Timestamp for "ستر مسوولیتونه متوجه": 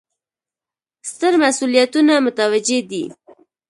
1.09-2.79